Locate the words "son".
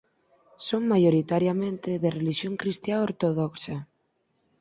0.67-0.81